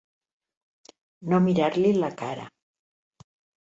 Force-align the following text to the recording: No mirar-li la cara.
No 1.33 1.43
mirar-li 1.51 1.95
la 2.01 2.13
cara. 2.25 2.51